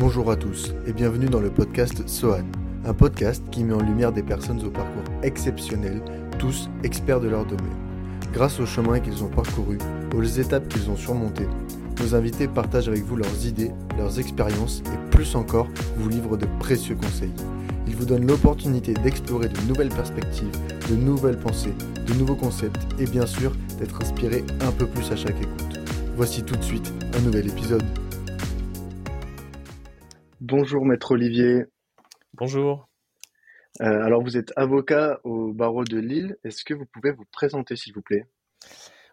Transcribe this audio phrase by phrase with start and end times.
[0.00, 2.46] Bonjour à tous et bienvenue dans le podcast SOAN,
[2.86, 6.00] un podcast qui met en lumière des personnes au parcours exceptionnel,
[6.38, 7.76] tous experts de leur domaine.
[8.32, 9.76] Grâce au chemin qu'ils ont parcouru,
[10.16, 11.46] aux étapes qu'ils ont surmontées,
[12.00, 15.68] nos invités partagent avec vous leurs idées, leurs expériences et plus encore
[15.98, 17.34] vous livrent de précieux conseils.
[17.86, 20.56] Ils vous donnent l'opportunité d'explorer de nouvelles perspectives,
[20.90, 21.74] de nouvelles pensées,
[22.06, 25.78] de nouveaux concepts et bien sûr d'être inspiré un peu plus à chaque écoute.
[26.16, 27.84] Voici tout de suite un nouvel épisode.
[30.50, 31.66] Bonjour maître Olivier.
[32.34, 32.88] Bonjour.
[33.82, 36.38] Euh, alors vous êtes avocat au barreau de Lille.
[36.42, 38.26] Est-ce que vous pouvez vous présenter s'il vous plaît?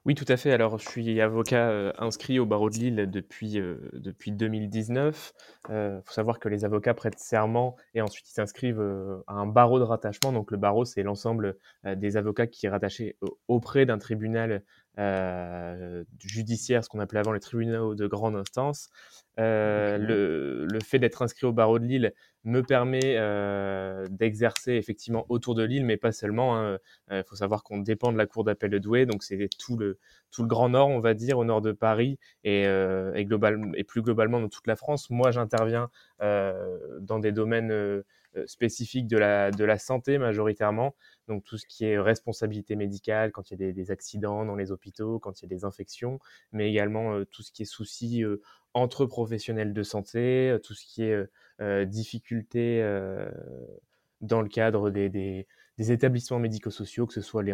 [0.05, 0.51] Oui, tout à fait.
[0.51, 5.33] Alors, je suis avocat euh, inscrit au barreau de Lille depuis, euh, depuis 2019.
[5.69, 8.81] Il faut savoir que les avocats prêtent serment et ensuite ils s'inscrivent
[9.27, 10.31] à un barreau de rattachement.
[10.31, 13.15] Donc, le barreau, c'est l'ensemble des avocats qui est rattaché
[13.47, 14.63] auprès d'un tribunal
[16.19, 18.89] judiciaire, ce qu'on appelait avant les tribunaux de grande instance.
[19.39, 25.27] Euh, le, le, fait d'être inscrit au barreau de Lille me permet euh, d'exercer effectivement
[25.29, 26.55] autour de Lille, mais pas seulement.
[26.55, 26.79] Il hein.
[27.11, 29.99] euh, faut savoir qu'on dépend de la cour d'appel de Douai, donc c'est tout le,
[30.31, 33.83] tout le Grand Nord, on va dire, au nord de Paris et, et, global, et
[33.83, 35.11] plus globalement dans toute la France.
[35.11, 35.89] Moi, j'interviens
[36.19, 38.03] dans des domaines
[38.45, 40.95] spécifiques de la, de la santé majoritairement,
[41.27, 44.71] donc tout ce qui est responsabilité médicale, quand il y a des, accidents dans les
[44.71, 46.19] hôpitaux, quand il y a des infections,
[46.51, 48.23] mais également tout ce qui est soucis
[48.77, 51.25] entre professionnels de santé, euh, tout ce qui est euh,
[51.61, 52.81] euh, difficultés
[54.21, 57.53] dans le cadre des, des, établissements médico-sociaux, que ce soit les,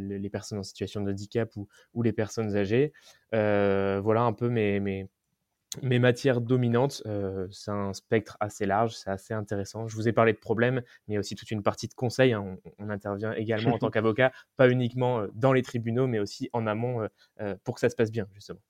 [0.00, 2.92] les personnes en situation de handicap ou, ou les personnes âgées.
[3.32, 5.08] voilà un peu mes,
[5.82, 7.02] mes matières dominantes.
[7.50, 9.86] c'est un spectre assez large, c'est assez intéressant.
[9.86, 12.32] Je vous ai parlé de problèmes, mais aussi toute une partie de conseils.
[12.32, 12.56] Hein.
[12.78, 17.08] On, intervient également en tant qu'avocat, pas uniquement dans les tribunaux, mais aussi en amont
[17.64, 18.60] pour que ça se passe bien, justement.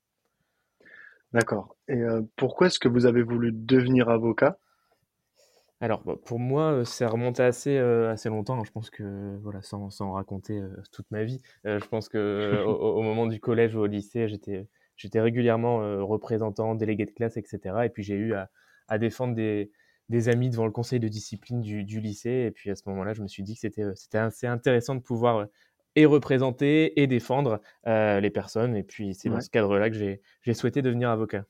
[1.33, 1.77] D'accord.
[1.89, 4.59] Et euh, pourquoi est-ce que vous avez voulu devenir avocat?
[5.81, 8.59] Alors, bah, pour moi, euh, ça remonte assez, euh, assez longtemps.
[8.59, 8.65] Hein.
[8.67, 10.61] Je pense que, voilà, sans, sans raconter
[10.93, 14.67] toute ma vie, je pense que au, moment du collège ou au lycée, j'étais,
[15.01, 17.85] j'étais régulièrement représentant, délégué de classe, etc.
[17.85, 18.51] Et puis j'ai eu à,
[18.89, 19.71] à défendre des,
[20.09, 22.45] des amis devant le conseil de discipline du, du lycée.
[22.47, 25.01] Et puis à ce moment-là, je me suis dit que c'était, c'était assez intéressant de
[25.01, 25.47] pouvoir
[25.97, 28.77] et représenter et défendre euh, les personnes.
[28.77, 31.45] Et puis, c'est dans ce cadre-là que j'ai souhaité devenir avocat.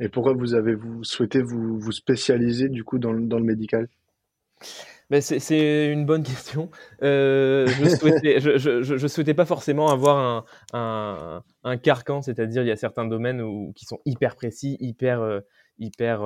[0.00, 3.88] Et pourquoi vous avez vous souhaité vous, vous spécialiser du coup dans, dans le médical?
[5.10, 6.70] Ben c'est une bonne question.
[7.02, 11.42] Euh, je souhaitais, souhaitais pas forcément avoir un,
[11.82, 15.40] carcan, c'est-à-dire il y a certains domaines qui sont hyper précis, hyper, euh,
[15.78, 16.22] hyper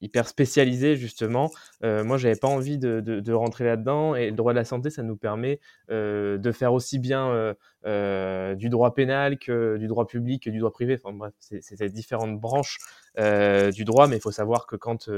[0.00, 1.50] hyper spécialisé justement.
[1.84, 5.02] Euh, moi, j'avais pas envie de, rentrer là-dedans et le droit de la santé, ça
[5.02, 5.60] nous permet
[5.90, 7.54] euh, de faire aussi bien euh,
[7.86, 10.98] euh du droit pénal que du droit public, que du droit privé.
[11.02, 12.78] Enfin bref, c'est différentes branches
[13.18, 15.10] euh, du droit, mais il faut savoir que quand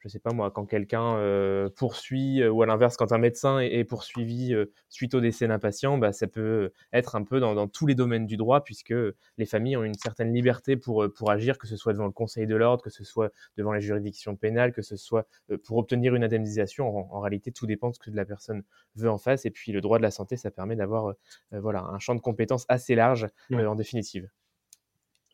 [0.00, 3.58] je sais pas moi, quand quelqu'un euh, poursuit, euh, ou à l'inverse, quand un médecin
[3.58, 7.54] est, poursuivi euh, suite au décès d'un patient, bah, ça peut être un peu dans,
[7.54, 8.94] dans, tous les domaines du droit, puisque
[9.38, 12.46] les familles ont une certaine liberté pour, pour agir, que ce soit devant le Conseil
[12.46, 15.26] de l'ordre, que ce soit devant les juridictions pénales, que ce soit
[15.64, 16.88] pour obtenir une indemnisation.
[16.88, 18.62] En, en, réalité, tout dépend de ce que la personne
[18.94, 19.46] veut en face.
[19.46, 21.14] Et puis, le droit de la santé, ça permet d'avoir
[21.50, 24.28] voilà, un champ de compétences assez large en définitive.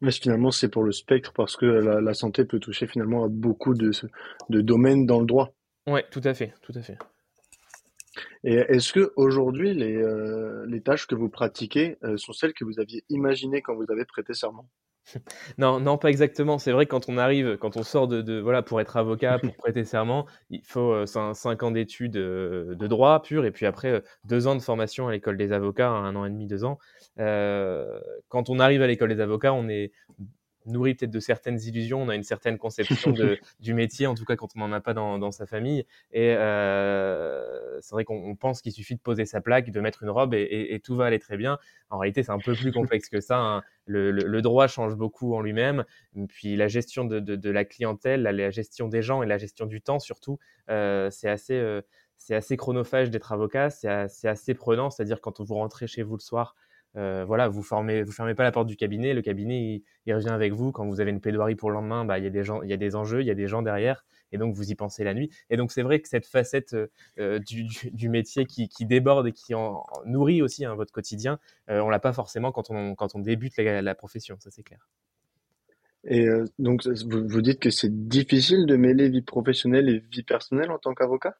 [0.05, 3.73] Mais finalement, c'est pour le spectre parce que la, santé peut toucher finalement à beaucoup
[3.73, 3.91] de,
[4.51, 5.55] de domaines dans le droit.
[5.87, 6.99] Oui, tout à fait, tout à fait.
[8.45, 12.67] Et est-ce que aujourd'hui les, euh, les tâches que vous pratiquez euh, sont celles que
[12.67, 14.69] vous aviez imaginées quand vous avez prêté serment?
[15.59, 16.59] Non, non, pas exactement.
[16.59, 19.55] C'est vrai que quand on arrive, quand on sort de, voilà, pour être avocat, pour
[19.57, 24.47] prêter serment, il faut 5 euh, ans d'études de droit pur et puis après 2
[24.49, 26.79] ans de formation à l'école des avocats, un an et demi, 2 ans.
[27.19, 29.93] Euh, quand on arrive à l'école des avocats, on est
[30.67, 34.25] nourri peut-être de certaines illusions, on a une certaine conception de, du métier, en tout
[34.25, 35.87] cas quand on n'en a pas dans, dans, sa famille.
[36.13, 40.11] Et euh, c'est vrai qu'on pense qu'il suffit de poser sa plaque, de mettre une
[40.11, 41.59] robe et, et, tout va aller très bien.
[41.91, 43.39] En réalité, c'est un peu plus complexe que ça.
[43.39, 43.63] Hein.
[43.87, 45.85] Le, le, droit change beaucoup en lui-même.
[46.29, 49.67] Puis la gestion de, de, de, la clientèle, la, gestion des gens et la gestion
[49.67, 50.39] du temps surtout,
[50.71, 51.55] euh, c'est assez...
[51.55, 51.83] Euh,
[52.17, 56.15] c'est assez chronophage d'être avocat, c'est assez, assez prenant, c'est-à-dire quand vous rentrez chez vous
[56.15, 56.55] le soir,
[56.97, 58.05] euh, voilà, vous fermez
[58.37, 59.15] pas la porte du cabinet.
[59.15, 60.73] Le cabinet, il, revient avec vous.
[60.73, 62.71] Quand vous avez une plaidoirie pour le lendemain, bah, il y a des gens, il
[62.71, 65.05] y a des enjeux, il y a des gens derrière, et donc vous y pensez
[65.05, 65.31] la nuit.
[65.51, 66.77] Et donc c'est vrai que cette facette
[67.19, 71.39] euh, du, du, métier qui, déborde et qui en, nourrit aussi hein, votre quotidien,
[71.71, 74.37] euh, on l'a pas forcément quand on, débute la, la profession.
[74.41, 74.89] Ça c'est clair.
[76.07, 80.71] Et euh, donc vous dites que c'est difficile de mêler vie professionnelle et vie personnelle
[80.71, 81.37] en tant qu'avocat?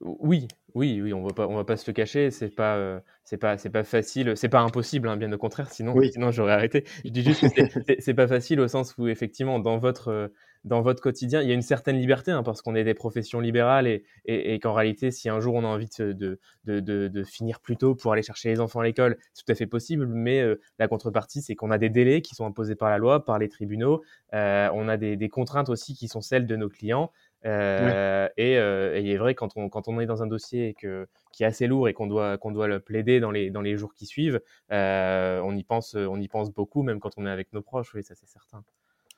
[0.00, 2.30] Oui, oui, oui, on va pas, on va pas se le cacher.
[2.30, 4.36] C'est pas, euh, c'est pas, c'est pas facile.
[4.36, 5.70] C'est pas impossible, hein, bien au contraire.
[5.70, 6.84] Sinon, sinon j'aurais arrêté.
[7.04, 10.28] Je dis juste que c'est pas facile au sens où effectivement, dans votre, euh,
[10.64, 13.40] dans votre quotidien, il y a une certaine liberté, hein, parce qu'on est des professions
[13.40, 17.24] libérales et, et, qu'en réalité, si un jour on a envie de, de, de, de,
[17.24, 20.06] finir plus tôt pour aller chercher les enfants à l'école, c'est tout à fait possible.
[20.06, 23.24] Mais euh, la contrepartie, c'est qu'on a des délais qui sont imposés par la loi,
[23.24, 24.02] par les tribunaux.
[24.32, 27.12] on a des, des contraintes aussi qui sont celles de nos clients.
[27.46, 31.06] Euh, euh, et, il est vrai, quand on, quand on est dans un dossier que,
[31.32, 33.76] qui est assez lourd et qu'on doit, qu'on doit le plaider dans les, dans les
[33.76, 34.40] jours qui suivent,
[34.72, 37.94] euh, on, y pense, on y pense beaucoup, même quand on est avec nos proches,
[37.94, 38.64] oui, ça c'est certain.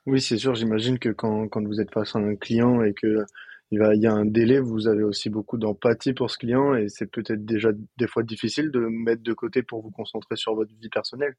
[0.06, 3.24] Oui, c'est sûr, j'imagine que quand, quand vous êtes face à un client et que
[3.70, 6.74] il, va, il y a un délai, vous avez aussi beaucoup d'empathie pour ce client
[6.74, 10.54] et c'est peut-être déjà des fois difficile de mettre de côté pour vous concentrer sur
[10.54, 11.34] votre vie personnelle.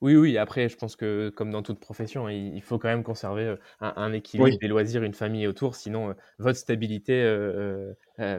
[0.00, 3.44] Oui, oui, après, je pense que comme dans toute profession, il faut quand même conserver
[3.44, 7.94] euh, un, équilibre des loisirs, une famille autour, sinon euh, votre stabilité euh,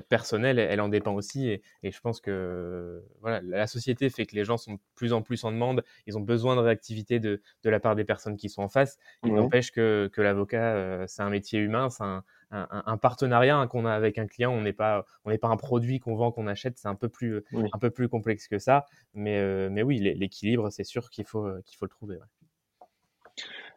[0.10, 1.50] personnelle, elle en dépend aussi.
[1.50, 5.22] Et, je pense que voilà, la société fait que les gens sont de plus en
[5.22, 8.62] plus en demande, ils ont besoin de réactivité de, la part des personnes qui sont
[8.62, 8.98] en face.
[9.24, 13.86] Il n'empêche que, que l'avocat, c'est un métier humain, c'est un, un, partenariat hein, qu'on
[13.86, 14.52] a avec un client.
[14.52, 16.78] On n'est pas, on n'est pas un produit qu'on vend, qu'on achète.
[16.78, 18.86] C'est un peu plus, un peu plus complexe que ça.
[19.14, 22.18] Mais, euh, mais oui, l'équilibre, c'est sûr qu'il faut, euh, qu'il faut le trouver.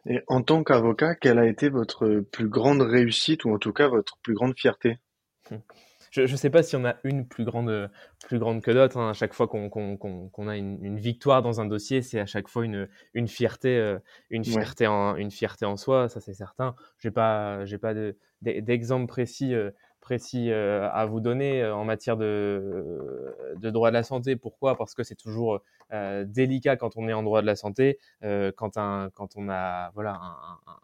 [0.05, 3.87] Et en tant qu'avocat, quelle a été votre plus grande réussite ou en tout cas
[3.87, 4.99] votre plus grande fierté?
[6.11, 7.89] Je ne sais pas si on a une plus grande,
[8.27, 8.97] plus grande que d'autres.
[8.97, 9.11] Hein.
[9.11, 12.89] À chaque fois qu'on a une, victoire dans un dossier, c'est à chaque fois une,
[13.13, 13.97] une fierté, euh,
[14.29, 16.09] une fierté en, une fierté en soi.
[16.09, 16.75] Ça c'est certain.
[16.99, 17.93] J'ai pas, j'ai pas
[18.41, 19.53] d'exemple précis.
[19.53, 19.71] Euh,
[20.01, 24.35] précis euh, à vous donner en matière de, de droit de la santé.
[24.35, 24.75] Pourquoi?
[24.75, 25.61] Parce que c'est toujours
[26.25, 30.19] délicat quand on est en droit de la santé, quand, un, quand on a voilà,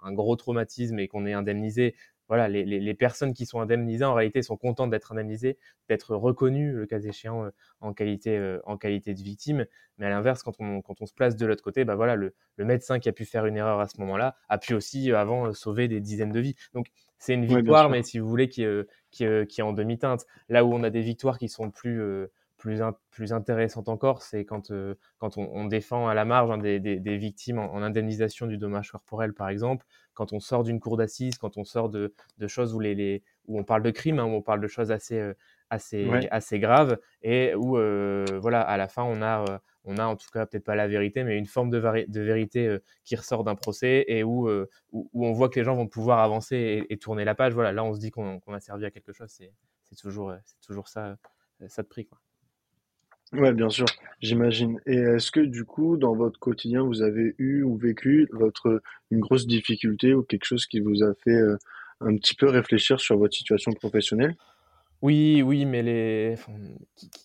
[0.04, 1.96] un gros traumatisme et qu'on est indemnisé,
[2.28, 5.58] voilà, les, les, personnes qui sont indemnisées en réalité sont contentes d'être indemnisées,
[5.88, 9.66] d'être reconnues, le cas échéant, euh, en qualité, euh, en qualité de victime.
[9.98, 12.34] Mais à l'inverse, quand on, quand on se place de l'autre côté, bah voilà, le,
[12.58, 15.18] le, médecin qui a pu faire une erreur à ce moment-là a pu aussi euh,
[15.18, 16.56] avant sauver des dizaines de vies.
[16.74, 16.88] Donc
[17.18, 18.66] c'est une victoire, mais si vous voulez, qui,
[19.12, 20.26] qui, qui, est en demi-teinte.
[20.50, 22.28] Là où on a des victoires qui sont plus
[22.58, 22.82] plus,
[23.12, 27.18] plus intéressante encore, c'est quand, euh, quand on, défend à la marge hein, des, des,
[27.18, 29.86] victimes en, indemnisation du dommage corporel, par exemple,
[30.18, 33.22] quand on sort d'une cour d'assises, quand on sort de, de choses où, les, les,
[33.46, 35.34] où on parle de crimes, hein, où on parle de choses assez, euh,
[35.70, 39.46] assez graves, et où, euh, voilà, à la fin, on a,
[39.84, 42.78] on a en tout cas peut-être pas la vérité, mais une forme de, de vérité
[43.04, 44.50] qui ressort d'un procès et où,
[44.92, 47.54] où, on voit que les gens vont pouvoir avancer et, tourner la page.
[47.54, 49.30] Voilà, là, on se dit qu'on a servi à quelque chose.
[49.30, 51.16] C'est toujours, c'est toujours ça,
[51.68, 52.08] ça de prix.
[52.08, 52.18] Quoi.
[53.34, 53.86] Ouais, bien sûr,
[54.22, 54.80] j'imagine.
[54.86, 58.82] Et est-ce que du coup, dans votre quotidien, vous avez eu ou vécu votre
[59.12, 61.58] une grosse difficulté ou quelque chose qui vous a fait euh,
[62.00, 64.36] un petit peu réfléchir sur votre situation professionnelle?
[65.04, 66.36] Oui, oui, mais les,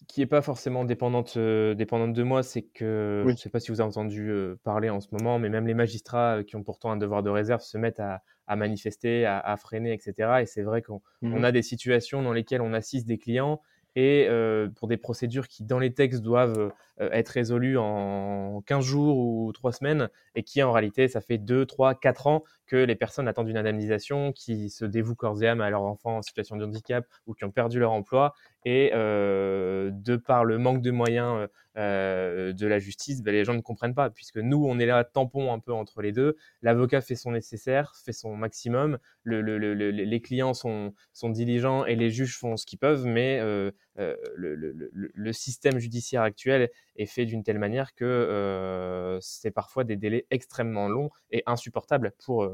[0.08, 3.60] qui, n'est pas forcément dépendante, euh, dépendante de moi, c'est que je ne sais pas
[3.60, 6.62] si vous avez entendu euh, parler en ce moment, mais même les magistrats qui ont
[6.62, 10.42] pourtant un devoir de réserve se mettent à, à manifester, à, à freiner, etc.
[10.42, 13.62] Et c'est vrai qu'on on mmh a des situations dans lesquelles on assiste des clients
[13.96, 18.84] et euh, pour des procédures qui, dans les textes, doivent euh, être résolues en 15
[18.84, 22.76] jours ou 3 semaines, et qui, en réalité, ça fait 2, 3, 4 ans que
[22.76, 26.22] les personnes attendent une indemnisation, qui se dévouent corps et âme à leurs enfants en
[26.22, 28.34] situation de handicap ou qui ont perdu leur emploi.
[28.64, 31.48] Et euh, de par le manque de moyens
[31.78, 35.04] euh, de la justice, ben, les gens ne comprennent pas, puisque nous, on est là
[35.04, 36.36] tampon un peu entre les deux.
[36.60, 41.86] L'avocat fait son nécessaire, fait son maximum, le, le, le, les clients sont, sont, diligents
[41.86, 47.06] et les juges font ce qu'ils peuvent, mais euh, euh le, système judiciaire actuel est
[47.06, 52.48] fait d'une telle manière que euh, c'est parfois des délais extrêmement longs et insupportables pour,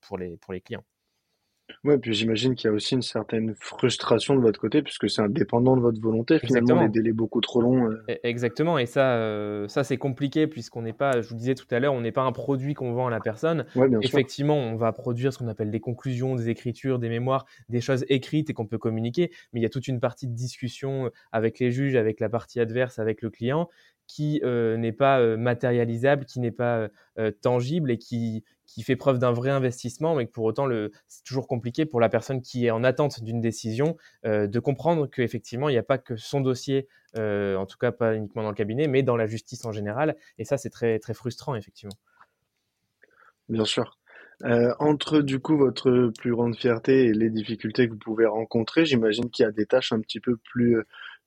[0.00, 0.84] pour, les, pour les clients.
[1.84, 5.22] Ouais, puis j'imagine qu'il y a aussi une certaine frustration de votre côté, puisque c'est
[5.22, 7.90] indépendant de votre volonté, finalement, des délais beaucoup trop longs.
[7.90, 8.04] Euh.
[8.08, 11.66] E, exactement, et ça, euh, ça c'est compliqué, puisqu'on n'est pas, je vous disais tout
[11.70, 13.66] à l'heure, on n'est pas un produit qu'on vend à la personne.
[13.74, 17.46] Ouais, bien Effectivement, on va produire ce qu'on appelle des conclusions, des écritures, des mémoires,
[17.68, 20.34] des choses écrites et qu'on peut communiquer, mais il y a toute une partie de
[20.34, 23.68] discussion avec les juges, avec la partie adverse, avec le client,
[24.06, 28.96] qui euh, n'est pas euh, matérialisable, qui n'est pas euh, tangible et qui, qui fait
[28.96, 30.68] preuve d'un vrai investissement, mais que pour autant,
[31.08, 35.68] c'est toujours compliqué pour la personne qui est en attente d'une décision de comprendre qu'effectivement,
[35.68, 38.88] il n'y a pas que son dossier, en tout cas pas uniquement dans le cabinet,
[38.88, 40.16] mais dans la justice en général.
[40.38, 41.96] Et ça, c'est très, très frustrant, effectivement.
[43.48, 43.98] Bien sûr.
[44.80, 49.30] entre du coup votre plus grande fierté et les difficultés que vous pouvez rencontrer, j'imagine
[49.30, 50.76] qu'il y a des tâches un petit peu plus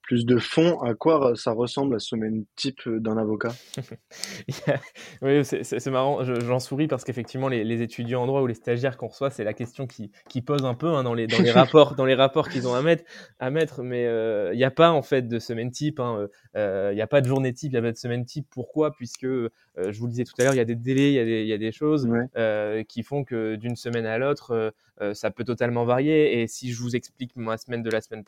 [0.02, 3.54] plus de fond, à quoi ça ressemble la semaine type d'un avocat
[5.22, 9.08] Oui, c'est marrant, j'en souris parce qu'effectivement, les, étudiants en droit ou les stagiaires qu'on
[9.08, 11.96] reçoit, c'est la question qui, qui, pose un peu hein, dans, les, dans, les, rapports,
[11.96, 13.04] dans les rapports qu'ils ont à mettre,
[13.40, 14.06] à mettre mais
[14.52, 17.28] il n'y a pas en fait de semaine type, hein, il n'y a pas de
[17.28, 18.48] journée type, il n'y a pas de semaine type.
[18.50, 18.92] Pourquoi?
[18.92, 21.54] Puisque, je vous le disais tout à l'heure, il y a des délais, il y
[21.54, 22.10] a des choses
[22.88, 24.74] qui font que d'une semaine à l'autre,
[25.14, 26.42] ça peut totalement varier.
[26.42, 28.24] Et si je vous explique ma semaine de la semaine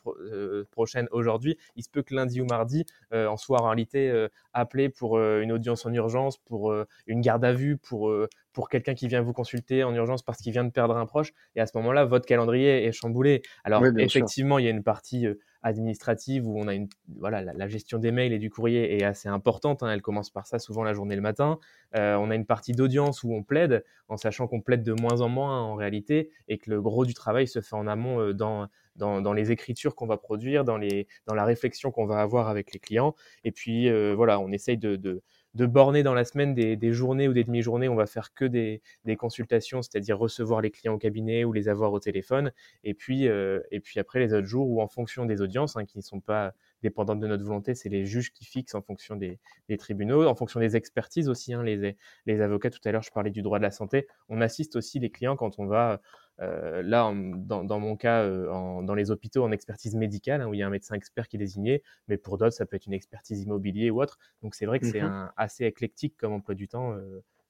[0.72, 4.28] prochaine aujourd'hui, il se peut que lundi ou mardi, euh, en soit en réalité euh,
[4.54, 6.74] appelé pour euh, une audience en urgence, pour
[7.08, 8.14] une garde à vue, pour,
[8.54, 11.34] pour quelqu'un qui vient vous consulter en urgence parce qu'il vient de perdre un proche.
[11.56, 13.42] Et à ce moment-là, votre calendrier est chamboulé.
[13.64, 15.28] Alors, effectivement, il y a une partie
[15.64, 16.90] administrative où on a une
[17.20, 19.84] voilà la, gestion des mails et du courrier est assez importante.
[19.84, 19.92] Hein.
[19.92, 21.60] elle commence par ça souvent la journée le matin.
[21.94, 25.30] on a une partie d'audience où on plaide en sachant qu'on plaide de moins en
[25.30, 28.68] moins en réalité et que le gros du travail se fait en amont dans
[29.02, 32.72] dans, les écritures qu'on va produire, dans, les, dans la réflexion qu'on va avoir avec
[32.72, 33.16] les clients.
[33.44, 35.22] Et puis, euh, voilà, on essaye de, de,
[35.66, 37.90] borner dans la semaine des, journées ou des demi-journées.
[37.90, 38.82] On va faire que des,
[39.18, 42.52] consultations, c'est-à-dire recevoir les clients au cabinet ou les avoir au téléphone.
[42.84, 45.86] Et puis, euh, et puis après, les autres jours où en fonction des audiences, hein,
[45.86, 46.54] qui ne sont pas
[46.84, 49.40] dépendantes de notre volonté, c'est les juges qui fixent en fonction des,
[49.78, 51.54] tribunaux, en fonction des expertises aussi.
[51.54, 54.08] Hein, les, les avocats, tout à l'heure, je parlais du droit de la santé.
[54.30, 56.02] On assiste aussi les clients quand on va
[56.40, 60.60] euh, là, dans, mon cas, euh, dans les hôpitaux, en expertise médicale, hein, où il
[60.60, 62.94] y a un médecin expert qui est désigné, mais pour d'autres, ça peut être une
[62.94, 64.18] expertise immobilier ou autre.
[64.42, 66.98] Donc c'est vrai que c'est mmh assez éclectique comme emploi du temps.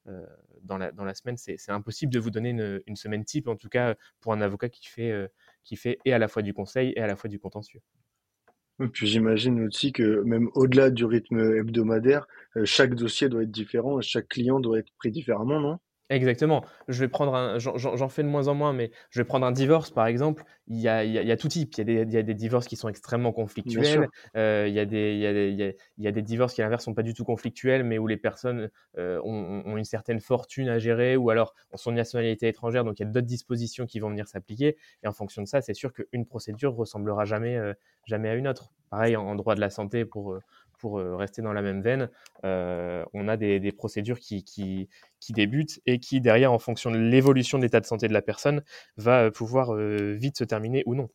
[0.08, 0.26] Euh,
[0.64, 2.50] dans, la, dans la semaine, c'est impossible de vous donner
[2.88, 5.30] une, semaine type, en tout cas pour un avocat qui fait,
[5.64, 7.82] qui fait et à la fois du conseil et à la fois du contentieux.
[8.94, 12.28] puis j'imagine aussi que même au-delà du rythme hebdomadaire,
[12.64, 15.80] chaque dossier doit être différent et chaque client doit être pris différemment, non?
[16.12, 16.65] Exactement.
[16.89, 19.53] Je vais prendre un, j'en fais de moins en moins, mais je vais prendre un
[19.53, 20.44] divorce par exemple.
[20.68, 21.74] Il y a, il y a, tout type.
[21.75, 24.10] Il y, a des, il y a des divorces qui sont extrêmement conflictuels.
[24.36, 26.62] Euh, il, y a des, il, y a des, il, y a, des divorces qui
[26.62, 29.86] à l'inverse sont pas du tout conflictuels, mais où les personnes euh, ont, ont, une
[29.86, 32.84] certaine fortune à gérer ou alors ont son nationalité étrangère.
[32.84, 34.75] Donc il y a d'autres dispositions qui vont venir s'appliquer.
[35.03, 38.50] Et en fonction de ça, c'est sûr qu'une procédure ressemblera jamais, euh, jamais à une
[38.50, 38.74] autre.
[38.89, 40.38] Pareil en, droit de la santé pour
[40.82, 42.10] pour rester dans la même veine,
[42.44, 44.90] on a des, procédures qui, qui,
[45.22, 48.22] qui débute et qui, derrière, en fonction de l'évolution de l'état de santé de la
[48.22, 48.64] personne,
[48.98, 51.10] va euh, pouvoir euh, vite se terminer ou non.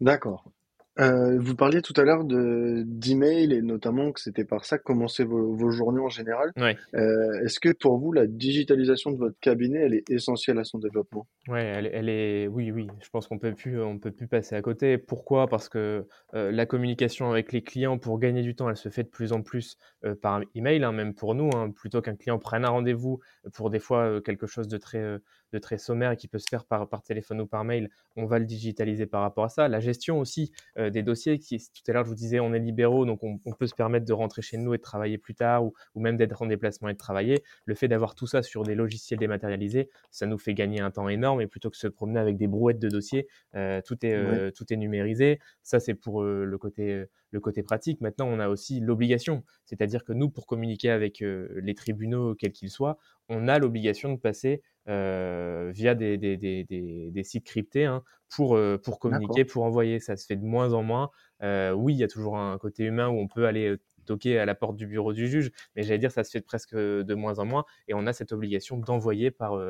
[0.00, 0.50] D'accord.
[0.98, 4.82] Euh, vous parliez tout à l'heure de d'email et notamment que c'était par ça que
[4.82, 6.52] commençaient vos, journées en général.
[6.94, 10.78] Euh, est-ce que pour vous la digitalisation de votre cabinet elle est essentielle à son
[10.78, 11.26] développement?
[11.48, 12.86] Ouais, elle, est oui oui.
[13.00, 14.96] Je pense qu'on peut plus on peut plus passer à côté.
[14.96, 15.48] Pourquoi?
[15.48, 19.02] Parce que euh, la communication avec les clients pour gagner du temps, elle se fait
[19.02, 19.76] de plus en plus
[20.22, 21.50] par email, hein, même pour nous.
[21.54, 23.20] Hein, plutôt qu'un client prenne un rendez-vous
[23.52, 25.18] pour des fois quelque chose de très
[25.52, 28.26] de très sommaire et qui peut se faire par, par téléphone ou par mail, on
[28.26, 29.68] va le digitaliser par rapport à ça.
[29.68, 32.58] La gestion aussi euh, des dossiers, qui tout à l'heure je vous disais, on est
[32.58, 35.64] libéraux, donc on, peut se permettre de rentrer chez nous et de travailler plus tard
[35.64, 37.42] ou, ou même d'être en déplacement et de travailler.
[37.64, 41.08] Le fait d'avoir tout ça sur des logiciels dématérialisés, ça nous fait gagner un temps
[41.08, 44.50] énorme et plutôt que se promener avec des brouettes de dossiers, euh, tout, est, euh,
[44.50, 45.38] tout est numérisé.
[45.62, 48.00] Ça, c'est pour le côté le côté pratique.
[48.00, 52.70] Maintenant, on a aussi l'obligation, c'est-à-dire que nous, pour communiquer avec les tribunaux, quels qu'ils
[52.70, 52.98] soient,
[53.28, 56.64] on a l'obligation de passer euh, via des, des, des,
[57.10, 59.98] des, sites cryptés hein, pour, euh, pour communiquer, pour envoyer.
[59.98, 61.10] Ça se fait de moins en moins.
[61.42, 64.44] Euh, oui, il y a toujours un côté humain où on peut aller toquer à
[64.44, 67.40] la porte du bureau du juge, mais j'allais dire ça se fait presque de moins
[67.40, 69.60] en moins et on a cette obligation d'envoyer par,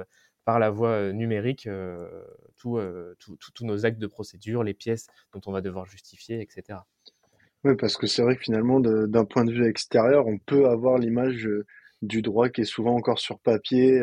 [0.45, 1.67] par la voie numérique
[2.59, 2.79] tous
[3.63, 6.81] nos actes de procédure, les pièces dont on va devoir justifier, etc.
[7.65, 10.99] Oui, parce que c'est vrai que finalement, d'un point de vue extérieur, on peut avoir
[10.99, 11.49] l'image
[12.03, 14.00] du droit qui est souvent encore sur papier,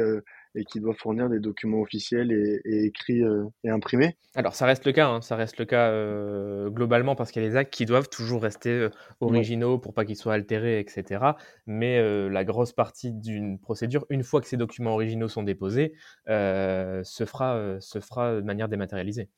[0.55, 4.85] et qui doit fournir des documents officiels et, écrits euh, et imprimés Alors ça reste
[4.85, 5.21] le cas, hein.
[5.21, 8.43] ça reste le cas euh, globalement parce qu'il y a des actes qui doivent toujours
[8.43, 11.25] rester euh, originaux pour pas qu'ils soient altérés, etc.
[11.65, 15.93] Mais la grosse partie d'une procédure, une fois que ces documents originaux sont déposés,
[16.27, 19.29] se, fera, se fera de manière dématérialisée.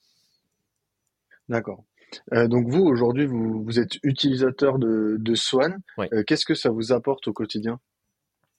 [1.50, 1.84] D'accord.
[2.32, 5.80] donc vous, aujourd'hui, vous, vous, êtes utilisateur de, de Swan.
[6.26, 7.80] Qu'est-ce que ça vous apporte au quotidien?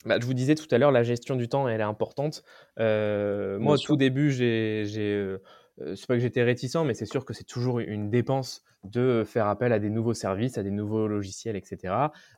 [0.04, 2.44] Bah, je vous disais tout à l'heure, la gestion du temps, elle est importante.
[2.78, 5.38] Euh, moi, au tout début, j'ai, euh,
[5.80, 9.24] euh, c'est pas que j'étais réticent, mais c'est sûr que c'est toujours une dépense de
[9.26, 11.94] faire appel à des nouveaux services, à des nouveaux logiciels, etc.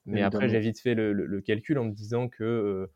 [0.06, 2.88] Mais après, j'ai vite fait le, calcul en me disant que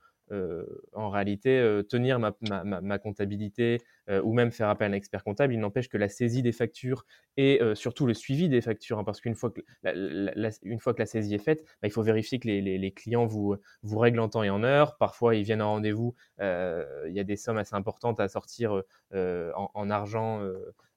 [0.93, 5.53] en réalité, euh, tenir ma, comptabilité euh, ou même faire appel à un expert comptable,
[5.53, 7.05] il n'empêche que la saisie des factures
[7.37, 11.07] et surtout le suivi des factures, hein, parce qu'une fois, que la, fois que la
[11.07, 14.43] saisie est faite, bah, il faut vérifier que les, clients vous, vous règlent en temps
[14.43, 14.97] et en heure.
[14.99, 18.83] Parfois, ils viennent en rendez-vous, il y a des sommes assez importantes à sortir
[19.15, 20.47] en, argent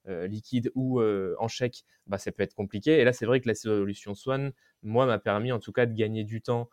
[0.08, 3.00] liquide ou en chèque, bah, ça peut être compliqué.
[3.00, 4.52] Et là, c'est vrai que la solution Swan,
[4.84, 6.70] moi, m'a permis en tout cas de gagner du temps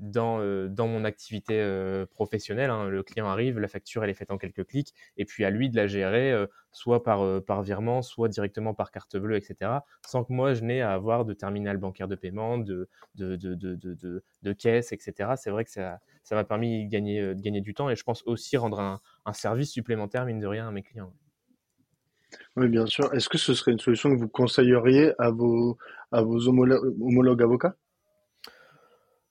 [0.00, 2.70] dans, euh, dans mon activité euh, professionnelle.
[2.70, 2.88] Hein.
[2.88, 5.70] Le client arrive, la facture elle est faite en quelques clics, et puis à lui
[5.70, 9.70] de la gérer, euh, soit par, par virement, soit directement par carte bleue, etc.
[10.06, 13.54] Sans que moi je n'ai à avoir de terminal bancaire de paiement, de, de, de,
[13.54, 15.30] de, de caisse, etc.
[15.36, 18.04] C'est vrai que ça ça m'a permis de gagner, de gagner du temps, et je
[18.04, 21.12] pense aussi rendre un, un service supplémentaire, mine de rien, à mes clients.
[22.56, 23.12] Oui, bien sûr.
[23.14, 25.76] Est-ce que ce serait une solution que vous conseilleriez à vos,
[26.12, 27.74] à vos homologues avocats?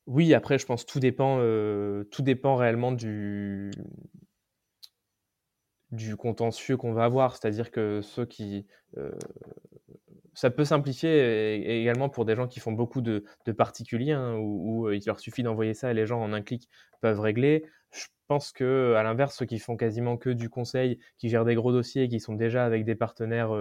[0.09, 3.71] Oui, après, je pense tout dépend, euh, tout dépend réellement du,
[6.17, 7.37] contentieux qu'on va avoir.
[7.37, 8.65] C'est-à-dire que ceux qui.
[8.97, 9.11] Euh,
[10.33, 13.23] ça peut simplifier également pour des gens qui font beaucoup de,
[13.55, 16.69] particuliers, hein, où, euh, il leur suffit d'envoyer ça et les gens en un clic
[17.01, 17.65] peuvent régler.
[17.91, 21.55] Je pense que, à l'inverse, ceux qui font quasiment que du conseil, qui gèrent des
[21.55, 23.51] gros dossiers, qui sont déjà avec des partenaires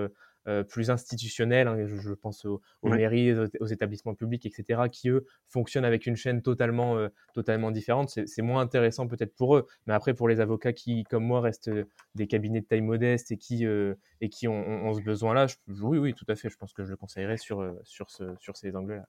[0.68, 6.06] plus institutionnels, hein, je, pense aux, mairies, aux, établissements publics, etc., qui eux fonctionnent avec
[6.06, 8.08] une chaîne totalement, euh, totalement différente.
[8.08, 11.70] C'est moins intéressant peut-être pour eux, mais après pour les avocats qui, comme moi, restent
[12.14, 16.14] des cabinets de taille modeste et qui, euh, et qui ont, ce besoin-là, oui, oui,
[16.14, 19.06] tout à fait, je pense que je le conseillerais sur, sur, ce, sur ces angles-là.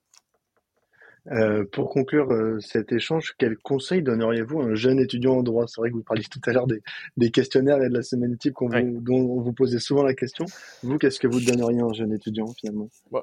[1.31, 5.65] Euh, pour conclure euh, cet échange, quel conseil donneriez-vous à un jeune étudiant en droit?
[5.67, 6.81] C'est vrai que vous parliez tout à l'heure des,
[7.17, 10.45] des, questionnaires et de la semaine type dont on vous posait souvent la question.
[10.83, 12.89] Vous, qu'est-ce que vous donneriez à un jeune étudiant finalement?
[13.13, 13.19] Euh,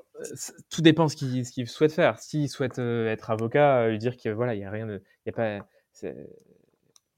[0.70, 2.18] Tout dépend ce qu'il souhaite faire.
[2.18, 5.32] S'il souhaite être avocat, lui dire qu'il voilà, il y a rien de, y a
[5.32, 5.66] pas,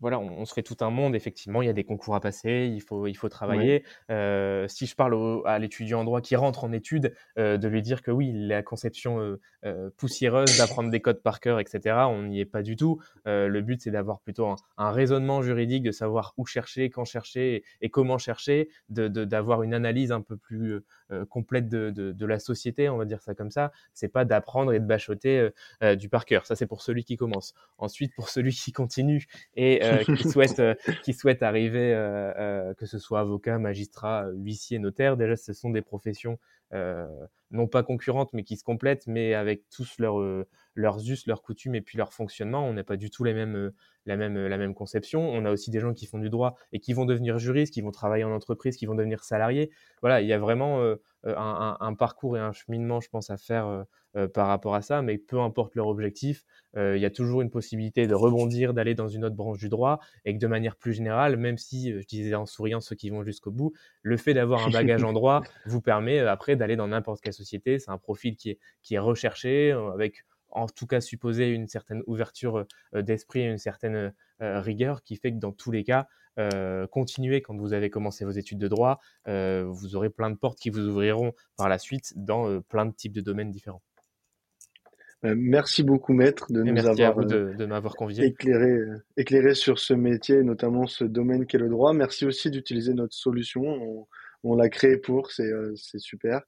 [0.00, 1.16] voilà, on, se fait tout un monde.
[1.16, 3.84] Effectivement, il y a des concours à passer, il faut, il faut travailler.
[4.10, 7.82] Euh, si je parle à l'étudiant en droit qui rentre en études, euh, de lui
[7.82, 12.40] dire que oui, la conception euh, poussiéreuse d'apprendre des codes par cœur, etc., on n'y
[12.40, 13.00] est pas du tout.
[13.26, 17.90] le but, c'est d'avoir plutôt un, raisonnement juridique, de savoir où chercher, quand chercher et,
[17.90, 20.80] comment chercher, d'avoir de, une analyse un peu plus
[21.28, 23.72] complète de, de, la société, on va dire ça comme ça.
[23.94, 25.50] C'est pas d'apprendre et de bachoter
[25.98, 26.46] du par cœur.
[26.46, 27.54] Ça, c'est pour celui qui commence.
[27.78, 32.86] Ensuite, pour celui qui continue et euh, qui souhaitent euh, qui souhaitent arriver, euh, que
[32.86, 35.16] ce soit avocat, magistrat, huissier, notaire.
[35.16, 36.38] Déjà, ce sont des professions
[36.72, 40.44] non pas concurrentes, mais qui se complètent, mais avec tous leurs
[40.74, 42.66] leurs us, leurs coutumes et puis leur fonctionnement.
[42.66, 43.72] On n'a pas du tout les mêmes
[44.06, 45.20] la même la même conception.
[45.20, 47.80] On a aussi des gens qui font du droit et qui vont devenir juristes, qui
[47.80, 49.70] vont travailler en entreprise, qui vont devenir salariés.
[50.02, 50.82] Voilà, il y a vraiment
[51.24, 53.84] un, parcours et un cheminement, je pense, à faire
[54.34, 55.02] par rapport à ça.
[55.02, 56.44] Mais peu importe leur objectif,
[56.76, 60.00] il y a toujours une possibilité de rebondir, d'aller dans une autre branche du droit,
[60.24, 63.22] et que de manière plus générale, même si je disais en souriant ceux qui vont
[63.22, 67.20] jusqu'au bout, le fait d'avoir un bagage en droit vous permet après d'aller dans n'importe
[67.20, 67.78] quelle société.
[67.78, 72.02] C'est un profil qui est, qui est recherché, avec en tout cas supposer une certaine
[72.06, 76.06] ouverture d'esprit et une certaine rigueur qui fait que dans tous les cas,
[76.90, 80.70] continuez quand vous avez commencé vos études de droit, vous aurez plein de portes qui
[80.70, 83.82] vous ouvriront par la suite dans plein de types de domaines différents.
[85.24, 88.24] Euh, merci beaucoup, maître, de nous avoir de, de m'avoir convié.
[88.24, 91.92] Éclairé, euh, éclairé sur ce métier, notamment ce domaine qu'est le droit.
[91.92, 93.62] Merci aussi d'utiliser notre solution.
[93.62, 94.06] On,
[94.44, 96.42] on l'a créé pour, c'est euh, super.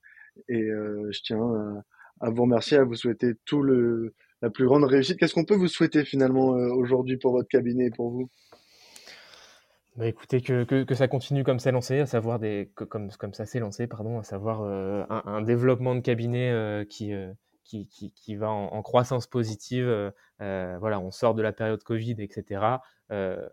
[0.49, 1.83] Et je tiens
[2.21, 5.19] à, vous remercier, à vous souhaiter tout le la plus grande réussite.
[5.19, 8.31] Qu'est-ce qu'on peut vous souhaiter finalement aujourd'hui pour votre cabinet et pour vous?
[9.97, 13.35] Bah écoutez, que, que, que, ça continue comme c'est lancé, à savoir des, comme, comme
[13.35, 17.13] ça s'est lancé, pardon, à savoir un, un, développement de cabinet qui,
[17.71, 19.87] qui, qui, qui va en, croissance positive.
[19.87, 22.63] Euh, euh, voilà, on sort de la période Covid, etc.
[23.13, 23.49] Euh,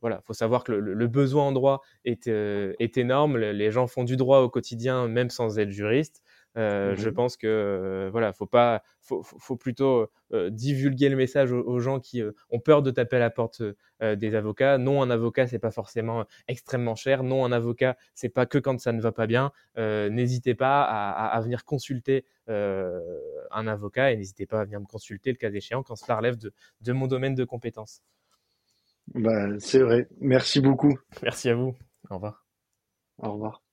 [0.00, 3.36] voilà, faut savoir que le, le besoin en droit est, est, énorme.
[3.36, 6.22] Les gens font du droit au quotidien, même sans être juriste.
[6.56, 11.16] Euh, je mmh pense que euh, voilà, faut pas, faut, faut plutôt euh, divulguer le
[11.16, 13.62] message aux, gens qui ont peur de taper à la porte
[14.00, 14.78] des avocats.
[14.78, 17.22] Non, un avocat c'est pas forcément extrêmement cher.
[17.22, 19.52] Non, un avocat c'est pas que quand ça ne va pas bien.
[19.76, 25.30] n'hésitez pas à, à, venir consulter un avocat et n'hésitez pas à venir me consulter
[25.30, 28.02] le cas échéant quand cela relève de, de mon domaine de compétences.
[29.14, 30.08] Bah, c'est vrai.
[30.20, 30.98] Merci beaucoup.
[31.22, 31.74] Merci à vous.
[32.10, 32.46] Au revoir.
[33.18, 33.63] Au revoir.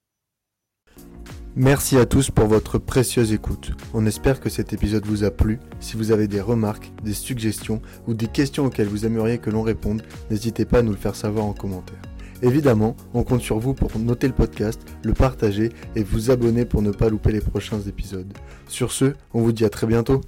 [1.57, 3.73] Merci à tous pour votre précieuse écoute.
[3.93, 5.59] On espère que cet épisode vous a plu.
[5.81, 9.61] Si vous avez des remarques, des suggestions ou des questions auxquelles vous aimeriez que l'on
[9.61, 12.01] réponde, n'hésitez pas à nous le faire savoir en commentaire.
[12.41, 16.81] Évidemment, on compte sur vous pour noter le podcast, le partager et vous abonner pour
[16.81, 18.31] ne pas louper les prochains épisodes.
[18.69, 20.21] Sur ce, on vous dit à très bientôt.